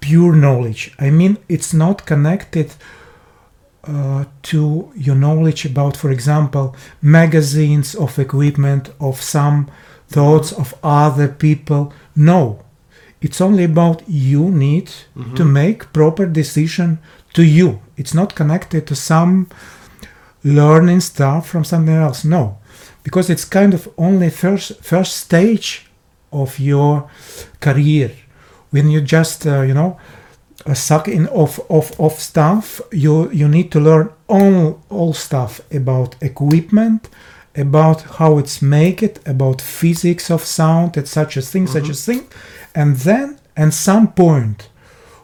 [0.00, 0.92] pure knowledge.
[0.98, 2.74] I mean it's not connected
[3.84, 9.70] uh, to your knowledge about for example magazines of equipment of some
[10.08, 11.92] thoughts of other people.
[12.14, 12.60] No
[13.24, 14.90] it's only about you need
[15.34, 16.98] to make proper decision
[17.32, 17.80] to you.
[17.96, 19.48] It's not connected to some
[20.44, 22.22] learning stuff from something else.
[22.22, 22.58] No.
[23.02, 25.86] Because it's kind of only first first stage
[26.32, 27.08] of your
[27.60, 28.10] career.
[28.70, 29.98] When you just uh, you know
[30.74, 36.16] suck in of, of, of stuff you you need to learn all all stuff about
[36.22, 37.10] equipment
[37.56, 41.94] about how it's make it about physics of sound and such a thing such a
[41.94, 42.26] thing
[42.74, 44.68] and then at some point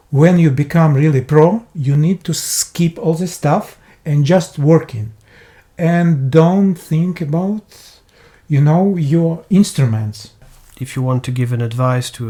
[0.09, 5.13] when you become really pro you need to skip all this stuff and just working
[5.77, 7.99] and don't think about
[8.47, 10.33] you know your instruments.
[10.79, 12.23] If you want to give an advice to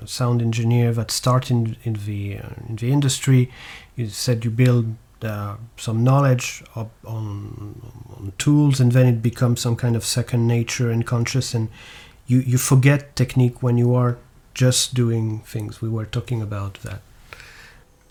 [0.00, 3.50] a sound engineer that start in, the uh, in the industry,
[3.94, 9.76] you said you build uh, some knowledge on, on tools, and then it becomes some
[9.76, 11.68] kind of second nature and conscious, and
[12.26, 14.18] you you forget technique when you are
[14.54, 15.80] just doing things.
[15.82, 17.00] We were talking about that.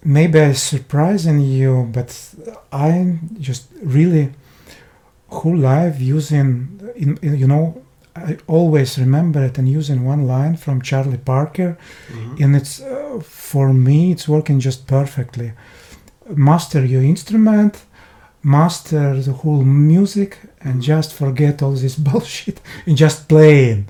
[0.03, 2.09] maybe I'm surprising you, but
[2.71, 4.31] I just really
[5.27, 7.81] whole life using, in, in- you know,
[8.15, 11.77] I always remember it and using one line from Charlie Parker,
[12.41, 15.51] and it's uh, for me it's working just perfectly.
[16.27, 17.85] Master your instrument,
[18.43, 23.87] master the whole music, and just forget all this bullshit and just playing.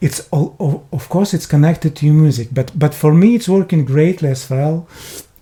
[0.00, 0.54] It's all,
[0.92, 4.48] of, course it's connected to your music, but but for me it's working greatly as
[4.48, 4.86] well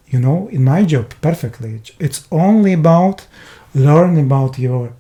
[0.08, 1.82] you know in my job perfectly.
[1.98, 3.26] It's only about
[3.74, 4.92] learn about your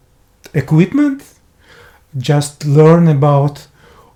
[0.52, 1.22] equipment
[2.16, 3.66] just learn about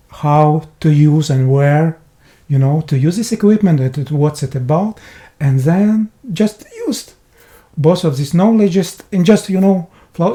[0.09, 1.99] how to use and where
[2.49, 4.99] you know to use this equipment what's it about
[5.39, 7.15] and then just use
[7.77, 9.89] both of these knowledges and just you know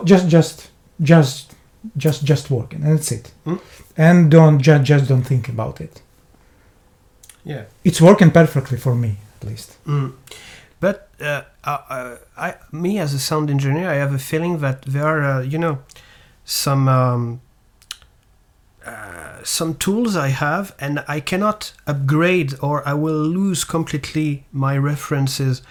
[0.04, 0.70] just just
[1.02, 1.55] just
[1.98, 3.58] just just working and that's it Hmm.
[3.98, 6.02] and don't just just don't think about it
[7.44, 7.64] Yeah.
[7.84, 10.12] it's working perfectly for me at least Mm.
[10.80, 14.82] But uh, uh, uh, I, me as a sound engineer, I have a feeling that
[14.82, 15.78] there are, uh, you know,
[16.44, 17.40] some um,
[18.86, 24.78] uh, some tools I have, and I cannot upgrade, or I will lose completely my
[24.78, 25.62] references.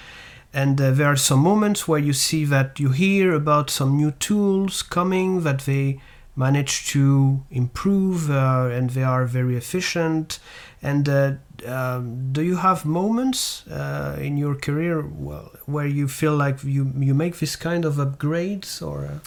[0.54, 4.12] And uh, there are some moments where you see that you hear about some new
[4.12, 6.00] tools coming that they
[6.36, 10.38] manage to improve, uh, and they are very efficient.
[10.80, 11.32] And uh,
[11.66, 16.92] um, do you have moments uh, in your career well, where you feel like you
[16.98, 19.18] you make this kind of upgrades or uh,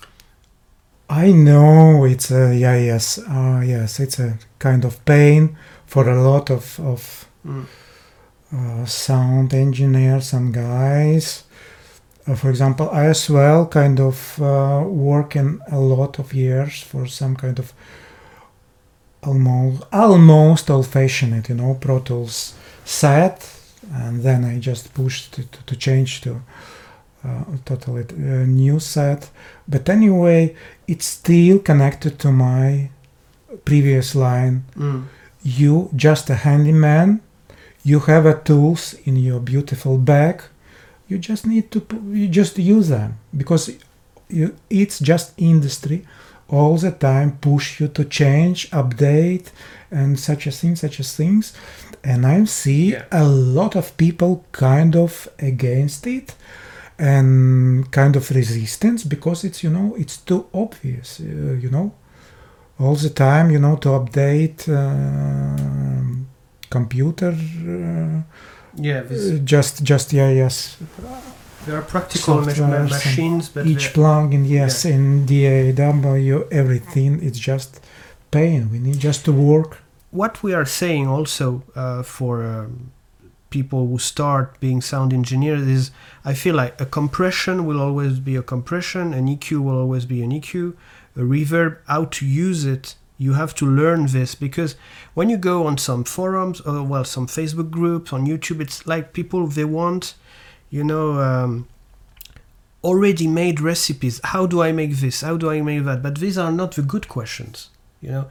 [1.10, 6.22] I know it's a yeah yes uh, yes it's a kind of pain for a
[6.22, 7.66] lot of of Mm.
[8.54, 11.44] Uh, sound engineers some guys.
[12.26, 17.08] Uh, for example, I as well kind of uh, working a lot of years for
[17.08, 17.74] some kind of
[19.24, 22.54] almost almost old-fashioned, you know, Pro Tools
[22.86, 23.50] set,
[23.94, 26.42] and then I just pushed to, to, to change to
[27.26, 29.30] uh, totally uh, new set.
[29.68, 30.56] But anyway,
[30.88, 32.90] it's still connected to my
[33.66, 34.64] previous line
[35.44, 37.22] you just a handyman
[37.90, 40.38] you have a tools in your beautiful bag
[41.10, 41.80] you just need to
[42.22, 43.64] you just use them because
[44.30, 46.00] you, it's just industry.
[46.58, 49.48] All the time push you to change update
[50.00, 51.46] and such a thing such as things.
[52.04, 53.06] And i see Yeah.
[53.12, 53.26] a
[53.60, 55.12] lot of people kind of
[55.52, 56.28] against it
[57.00, 61.24] and kind of resistance because it's you know it's too obvious uh,
[61.64, 61.88] you know.
[62.80, 66.14] All the time you know to update uh,
[66.70, 68.22] computer uh,
[68.76, 70.78] yeah uh, just just yeah yes
[71.66, 76.44] there are practical ma- softwares ma- and machines but each they're- plugin yes in DAW
[76.52, 77.80] everything it's just
[78.32, 78.70] pain.
[78.72, 79.72] We need just to work.
[80.12, 82.92] What we are saying also uh, for um,
[83.50, 85.92] people who start being sound engineers is
[86.26, 90.22] I feel like a compression will always be a compression, an EQ will always be
[90.22, 90.74] an EQ,
[91.16, 92.96] a reverb, how to use it.
[93.18, 94.76] You have to learn this because
[95.14, 99.14] when you go on some forums or well some Facebook groups on YouTube, it's like
[99.14, 100.14] people they want,
[100.70, 101.68] you know, um,
[102.84, 104.22] already made recipes.
[104.24, 105.22] How do I make this?
[105.22, 106.04] How do I make that?
[106.04, 107.70] But these are not the good questions.
[108.02, 108.28] You know,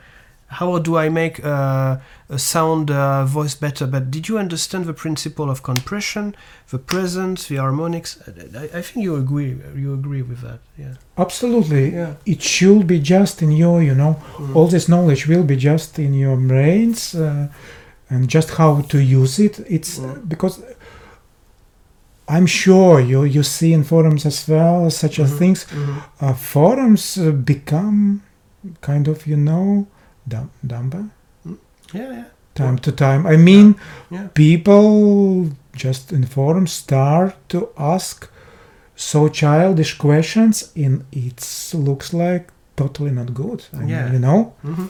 [0.48, 1.96] how do I make uh,
[2.28, 3.86] a sound uh, voice better?
[3.86, 6.34] But did you understand the principle of compression,
[6.70, 8.18] the presence, the harmonics?
[8.54, 9.56] I, I think you agree.
[9.74, 10.94] You agree with that, yeah.
[11.18, 11.94] Absolutely.
[11.94, 12.14] Yeah.
[12.24, 14.54] It should be just in your, you know, Mm.
[14.56, 17.48] all this knowledge will be just in your brains uh,
[18.10, 19.58] and just how to use it.
[19.68, 20.28] It's Mm.
[20.28, 20.60] because
[22.28, 25.38] I'm sure you you see in forums as well such as Mhm.
[25.38, 25.66] things.
[25.70, 26.02] Mhm.
[26.20, 28.20] Uh, forums uh, become
[28.80, 29.86] kind of you know
[30.28, 31.04] dumb, dumber
[31.94, 32.24] Yeah, yeah,
[32.54, 33.26] time to time.
[33.26, 33.74] I mean,
[34.10, 34.26] yeah.
[34.34, 38.28] people just in forums start to ask
[38.96, 41.40] so childish questions, and it
[41.74, 43.64] looks like totally not good.
[43.72, 44.12] I mean, Yeah.
[44.12, 44.88] you know, Mhm.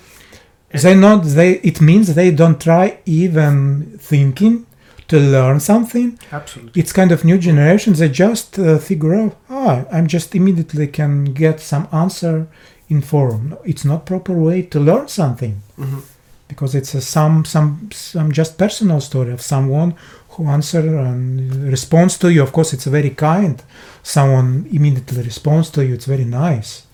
[0.83, 1.53] they not they.
[1.63, 4.65] It means they don't try even thinking
[5.09, 6.19] to learn something.
[6.33, 6.81] Absolutely.
[6.81, 7.95] It's kind of new generation.
[7.95, 12.47] They just uh, figure out, ah, I'm just immediately can get some answer
[12.89, 13.57] in forum.
[13.65, 15.63] It's not proper way to learn something.
[15.79, 16.03] Mhm.
[16.49, 19.93] because it's a some some some just personal story of someone
[20.31, 21.41] who answer and
[21.73, 22.41] responds to you.
[22.43, 23.57] Of course it's very kind.
[24.03, 25.95] Someone immediately responds to you.
[25.95, 26.85] It's very nice.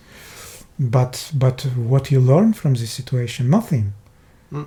[0.79, 3.93] But but what you learn from this situation nothing.
[4.53, 4.67] Mm.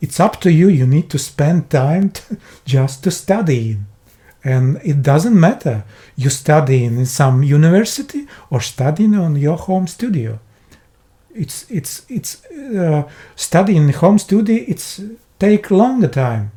[0.00, 0.68] it's up to you.
[0.68, 2.36] You need to spend time t-
[2.76, 3.78] just to study
[4.44, 5.84] and it doesn't matter.
[6.16, 10.38] You study in some university or studying on your home studio
[11.34, 13.02] it's it's it's uh,
[13.36, 15.00] study in home studio it's
[15.38, 16.50] take longer time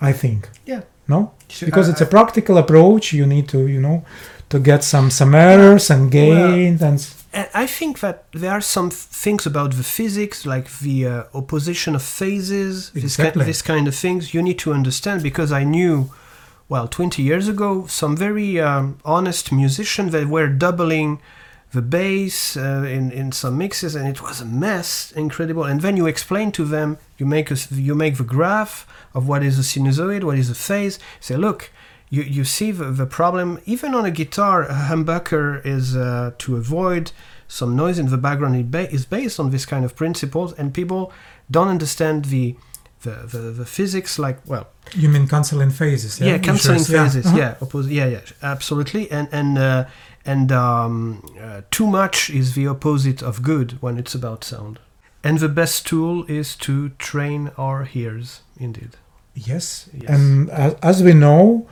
[0.00, 0.82] i think Yeah.
[1.08, 4.02] no Sure, because I- it's a practical approach you need to you know
[4.48, 7.00] to get some some errors and gain and
[7.32, 8.90] And I think that there are some
[9.24, 13.44] things about the physics, like the uh, opposition of phases, Exactly.
[13.44, 16.10] this kind of things, you need to understand because I knew,
[16.68, 21.20] well, 20 years ago, some very um, honest musicians that were doubling
[21.72, 25.64] the bass uh, in, in some mixes and it was a mess, incredible.
[25.64, 29.42] And then you explain to them, you make, a, you make the graph of what
[29.42, 31.70] is a sinusoid, what is a phase, say, look,
[32.08, 33.60] you, you see the, the problem.
[33.66, 37.12] Even on a guitar a humbucker is uh, to avoid
[37.46, 40.72] some noise in the background it ba- is based on this kind of principles and
[40.72, 41.12] people
[41.50, 42.56] don't understand the
[43.02, 47.36] the, the, the physics like well you mean canceling phases yeah, canceling Sure, phases Uh-huh.
[47.38, 49.10] yeah oppos- yeah yeah absolutely.
[49.10, 49.86] And and uh,
[50.24, 54.78] and um, uh, too much is the opposite of good when it's about sound.
[55.22, 58.90] And the best tool is to train our ears indeed.
[59.34, 60.08] Yes, Yes.
[60.10, 61.66] and as, as we know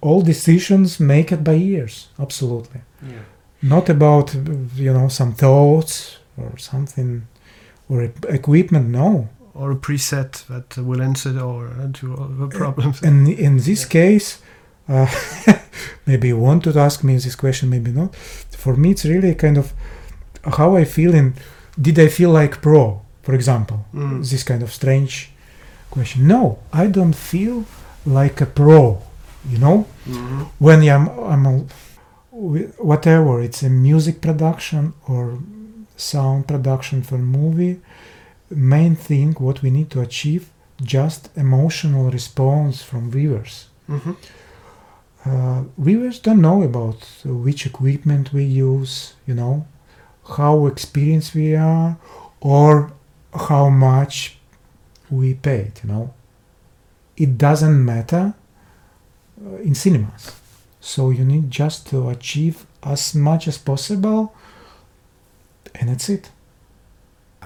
[0.00, 2.80] all decisions make it by ears absolutely.
[3.02, 3.22] Yeah.
[3.62, 4.34] Not about
[4.76, 7.26] you know some thoughts or something
[7.88, 9.28] or equipment no.
[9.54, 13.02] Or a preset that will answer or uh, to all the problems.
[13.02, 13.88] and in this Yeah.
[13.88, 14.38] case
[14.88, 15.06] uh,
[16.06, 18.14] maybe you want to ask me this question maybe not
[18.62, 19.72] for me it's really kind of
[20.58, 21.34] how i feel in
[21.80, 24.20] did i feel like pro for example Mm.
[24.30, 25.30] this kind of strange
[25.90, 27.64] question no i don't feel
[28.04, 29.02] like a pro
[29.52, 30.46] you know Mhm.
[30.58, 31.56] when i'm, I'm a,
[32.82, 35.38] whatever it's a music production or
[35.96, 37.80] sound production for movie
[38.50, 40.50] main thing what we need to achieve
[40.82, 44.16] just emotional response from viewers Mhm.
[45.26, 49.66] Uh, viewers don't know about which equipment we use you know
[50.36, 51.98] how experienced we are
[52.40, 52.92] or
[53.48, 54.38] how much
[55.10, 56.14] we paid you know
[57.16, 58.34] it doesn't matter
[59.44, 60.40] uh, in cinemas
[60.80, 64.34] so you need just to achieve as much as possible
[65.74, 66.30] and that's it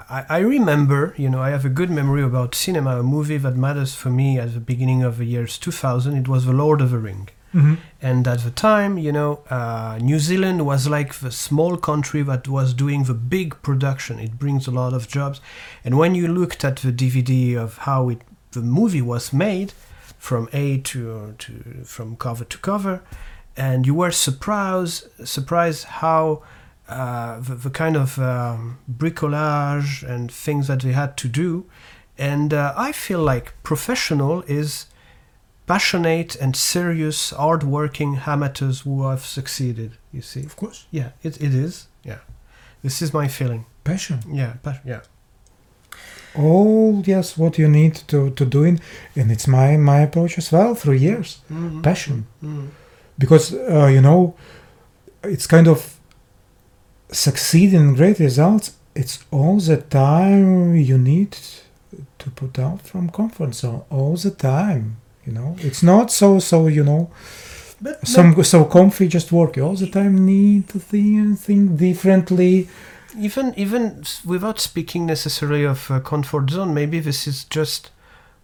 [0.08, 3.56] I, I remember, you know, I have a good memory about cinema, a movie that
[3.56, 6.16] matters for me at the beginning of the years 2000.
[6.16, 7.28] It was The Lord of the Ring.
[8.00, 12.48] And at the time, you know, uh, New Zealand was like the small country that
[12.48, 14.18] was doing the big production.
[14.18, 15.40] It brings a lot of jobs.
[15.84, 18.22] And when you looked at the DVD of how it,
[18.52, 19.72] the movie was made,
[20.20, 21.52] from A to, to
[21.84, 23.02] from cover to cover,
[23.56, 26.42] and you were surprised surprised how
[26.88, 31.64] uh, the, the kind of um, bricolage and things that they had to do.
[32.18, 34.86] And uh, I feel like professional is
[35.72, 39.90] passionate and serious, hard-working amateurs who have succeeded.
[40.12, 40.44] You see?
[40.44, 41.86] of course Yeah, it, it is.
[42.04, 42.18] Yeah,
[42.82, 43.64] this is my feeling.
[43.84, 44.82] passion Yeah, passion.
[44.88, 45.00] yeah.
[46.34, 48.80] all yes what you need to to do it
[49.16, 51.82] and it's my my approach as well through years Mhm.
[51.82, 52.68] passion Mhm.
[53.18, 54.34] because uh, you know
[55.24, 55.78] it's kind of
[57.12, 61.36] succeeding in great results it's all the time you need
[62.18, 64.84] to put out from comfort zone all the time
[65.26, 67.10] you know it's not so so you know
[67.82, 70.12] But Some so comfy, just work all the time.
[70.26, 72.68] Need to think, think differently.
[73.18, 77.90] even even without speaking necessarily of comfort zone, maybe this is just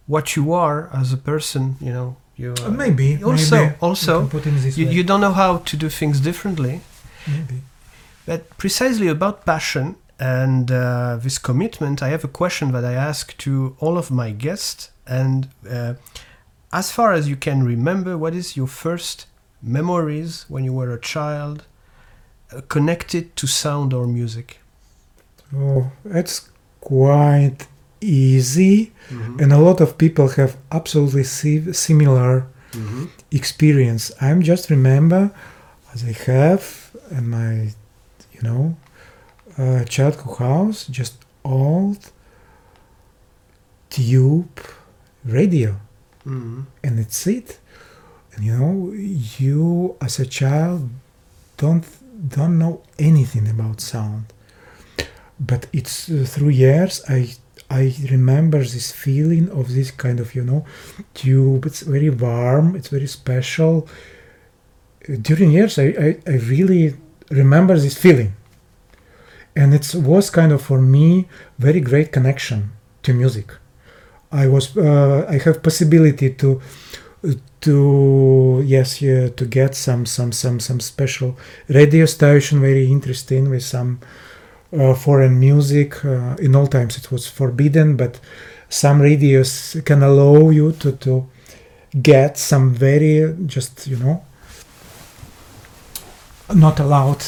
[0.07, 1.75] what you are as a person.
[1.79, 3.23] You know, you Uh, maybe.
[3.23, 3.75] also maybe.
[3.79, 6.79] also You can put in this you, you don't know how to do things differently.
[7.27, 7.61] Maybe.
[8.25, 13.37] But precisely about passion and uh, this commitment, I have a question that I ask
[13.37, 14.91] to all of my guests.
[15.05, 15.93] And uh,
[16.71, 19.25] as far as you can remember, what is your first
[19.61, 21.65] memories when you were a child
[22.53, 24.59] uh, connected to sound or music?
[25.55, 26.49] Oh, it's
[26.81, 27.67] quite
[28.01, 28.91] easy,
[29.39, 32.45] and a lot of people have absolutely si- similar
[33.31, 34.11] experience.
[34.21, 35.31] I'm just remember
[35.93, 37.53] as I have in my,
[38.33, 38.75] you know,
[39.57, 42.11] uh, childhood house, just old
[43.89, 44.59] tube
[45.25, 45.77] radio,
[46.27, 46.65] Mhm.
[46.83, 47.49] and it's it.
[48.33, 48.93] And you know,
[49.39, 50.89] you as a child
[51.57, 51.85] don't
[52.37, 54.25] don't know anything about sound,
[55.39, 57.19] but it's uh, through years I
[57.69, 57.83] I
[58.15, 60.61] remember this feeling of this kind of you know
[61.13, 61.65] tube.
[61.69, 62.75] It's very warm.
[62.77, 63.87] It's very special.
[65.27, 66.95] During years, I, I, I really
[67.29, 68.33] remember this feeling,
[69.55, 71.27] and it was kind of for me
[71.59, 72.71] very great connection
[73.03, 73.49] to music.
[74.31, 76.61] I was uh, I have possibility to
[77.61, 83.63] to yes yeah, to get some some some some special radio station very interesting with
[83.63, 83.99] some
[84.77, 86.03] uh, foreign music.
[86.05, 88.19] Uh, in all times it was forbidden, but
[88.69, 91.25] some radios can allow you to, to
[92.01, 94.23] get some very just you know
[96.53, 97.23] not allowed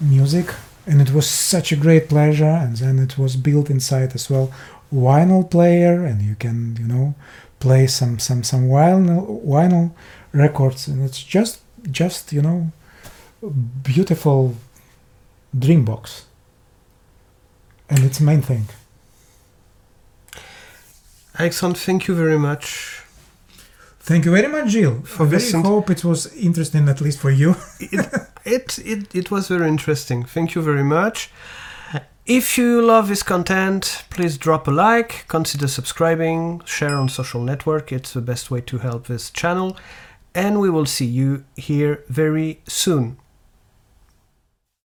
[0.00, 0.54] music
[0.86, 4.52] and it was such a great pleasure and then it was built inside as well
[4.92, 7.14] vinyl player and you can you know
[7.60, 9.90] play some some some vinyl vinyl
[10.32, 12.70] records and it's just just you know
[13.82, 14.54] beautiful
[15.58, 16.26] dream box
[17.90, 18.66] and it's main thing
[21.38, 22.98] Alexandre, thank you very much.
[24.00, 27.00] thank you very much jill For this i very listening- hope it was interesting at
[27.00, 27.54] least for you
[28.44, 30.24] It, it, it was very interesting.
[30.24, 31.30] Thank you very much.
[32.26, 37.90] If you love this content, please drop a like, consider subscribing, share on social network.
[37.90, 39.76] It's the best way to help this channel.
[40.32, 43.18] And we will see you here very soon.